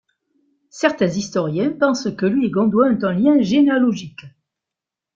Certains 0.71 1.05
historiens 1.09 1.69
pensent 1.79 2.09
que 2.15 2.25
lui 2.25 2.47
et 2.47 2.49
Gondoin 2.49 2.97
ont 2.97 3.03
un 3.03 3.13
lien 3.13 3.39
généalogique. 3.39 4.25